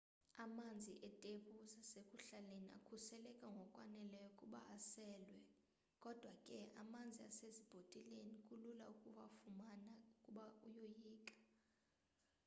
[0.43, 5.37] amanzi etephu zasekuhlaleni akhuseleke ngokwaneleyo ukuba aselwe
[6.03, 11.35] kodwa ke amanzi asezibhotileni kulula ukuwafumana ukuba uyoyika